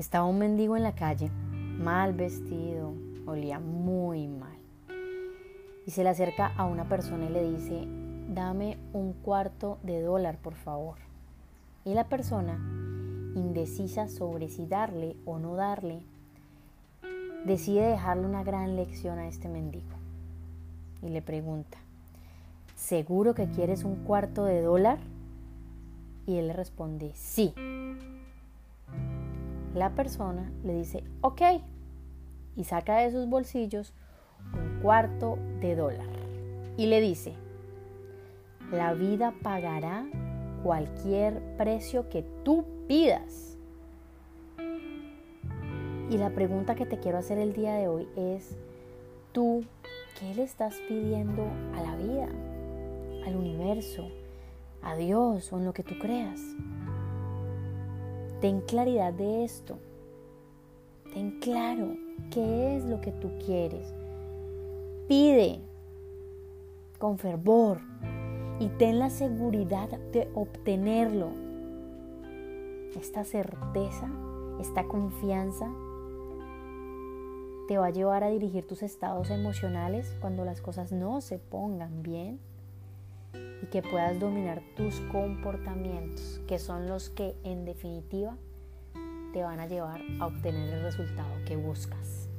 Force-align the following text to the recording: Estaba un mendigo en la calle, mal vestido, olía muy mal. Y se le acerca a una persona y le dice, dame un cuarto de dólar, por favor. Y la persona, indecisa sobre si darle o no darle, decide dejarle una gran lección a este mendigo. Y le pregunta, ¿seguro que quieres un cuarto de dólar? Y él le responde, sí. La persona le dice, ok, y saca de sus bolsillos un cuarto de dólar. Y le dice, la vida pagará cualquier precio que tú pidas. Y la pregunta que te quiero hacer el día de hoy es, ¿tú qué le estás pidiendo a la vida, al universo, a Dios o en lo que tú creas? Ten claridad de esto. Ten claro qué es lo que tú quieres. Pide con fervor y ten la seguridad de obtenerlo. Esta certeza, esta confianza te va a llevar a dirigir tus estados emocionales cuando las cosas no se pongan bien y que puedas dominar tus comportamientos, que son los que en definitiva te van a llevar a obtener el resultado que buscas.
Estaba 0.00 0.24
un 0.24 0.38
mendigo 0.38 0.78
en 0.78 0.82
la 0.82 0.94
calle, 0.94 1.30
mal 1.52 2.14
vestido, 2.14 2.94
olía 3.26 3.60
muy 3.60 4.28
mal. 4.28 4.56
Y 5.86 5.90
se 5.90 6.02
le 6.02 6.08
acerca 6.08 6.54
a 6.56 6.64
una 6.64 6.88
persona 6.88 7.26
y 7.26 7.28
le 7.28 7.50
dice, 7.50 7.86
dame 8.32 8.78
un 8.94 9.12
cuarto 9.12 9.76
de 9.82 10.00
dólar, 10.00 10.38
por 10.38 10.54
favor. 10.54 10.96
Y 11.84 11.92
la 11.92 12.04
persona, 12.04 12.54
indecisa 13.34 14.08
sobre 14.08 14.48
si 14.48 14.64
darle 14.64 15.16
o 15.26 15.38
no 15.38 15.54
darle, 15.54 16.00
decide 17.44 17.82
dejarle 17.82 18.24
una 18.24 18.42
gran 18.42 18.76
lección 18.76 19.18
a 19.18 19.28
este 19.28 19.50
mendigo. 19.50 19.98
Y 21.02 21.10
le 21.10 21.20
pregunta, 21.20 21.76
¿seguro 22.74 23.34
que 23.34 23.50
quieres 23.50 23.84
un 23.84 23.96
cuarto 23.96 24.46
de 24.46 24.62
dólar? 24.62 24.98
Y 26.26 26.38
él 26.38 26.46
le 26.46 26.54
responde, 26.54 27.12
sí. 27.14 27.52
La 29.74 29.90
persona 29.90 30.50
le 30.64 30.74
dice, 30.74 31.04
ok, 31.20 31.42
y 32.56 32.64
saca 32.64 32.96
de 32.98 33.12
sus 33.12 33.28
bolsillos 33.28 33.94
un 34.52 34.80
cuarto 34.82 35.38
de 35.60 35.76
dólar. 35.76 36.08
Y 36.76 36.86
le 36.86 37.00
dice, 37.00 37.34
la 38.72 38.94
vida 38.94 39.32
pagará 39.42 40.06
cualquier 40.62 41.40
precio 41.56 42.08
que 42.08 42.24
tú 42.44 42.64
pidas. 42.88 43.56
Y 46.10 46.18
la 46.18 46.30
pregunta 46.30 46.74
que 46.74 46.86
te 46.86 46.98
quiero 46.98 47.18
hacer 47.18 47.38
el 47.38 47.52
día 47.52 47.74
de 47.74 47.86
hoy 47.86 48.08
es, 48.16 48.56
¿tú 49.32 49.64
qué 50.18 50.34
le 50.34 50.42
estás 50.42 50.74
pidiendo 50.88 51.44
a 51.76 51.82
la 51.82 51.96
vida, 51.96 52.28
al 53.24 53.36
universo, 53.36 54.08
a 54.82 54.96
Dios 54.96 55.52
o 55.52 55.58
en 55.58 55.64
lo 55.64 55.72
que 55.72 55.84
tú 55.84 55.94
creas? 56.00 56.40
Ten 58.40 58.62
claridad 58.62 59.12
de 59.12 59.44
esto. 59.44 59.78
Ten 61.12 61.40
claro 61.40 61.94
qué 62.30 62.76
es 62.76 62.84
lo 62.84 63.00
que 63.00 63.12
tú 63.12 63.30
quieres. 63.44 63.92
Pide 65.08 65.60
con 66.98 67.18
fervor 67.18 67.80
y 68.58 68.68
ten 68.68 68.98
la 68.98 69.10
seguridad 69.10 69.90
de 70.12 70.30
obtenerlo. 70.34 71.30
Esta 72.98 73.24
certeza, 73.24 74.10
esta 74.60 74.84
confianza 74.84 75.70
te 77.68 77.76
va 77.76 77.86
a 77.86 77.90
llevar 77.90 78.24
a 78.24 78.30
dirigir 78.30 78.66
tus 78.66 78.82
estados 78.82 79.30
emocionales 79.30 80.16
cuando 80.20 80.44
las 80.44 80.62
cosas 80.62 80.92
no 80.92 81.20
se 81.20 81.38
pongan 81.38 82.02
bien 82.02 82.40
y 83.34 83.66
que 83.66 83.82
puedas 83.82 84.18
dominar 84.18 84.62
tus 84.76 85.00
comportamientos, 85.12 86.40
que 86.46 86.58
son 86.58 86.86
los 86.86 87.10
que 87.10 87.36
en 87.44 87.64
definitiva 87.64 88.36
te 89.32 89.42
van 89.42 89.60
a 89.60 89.66
llevar 89.66 90.00
a 90.20 90.26
obtener 90.26 90.72
el 90.72 90.82
resultado 90.82 91.30
que 91.46 91.56
buscas. 91.56 92.29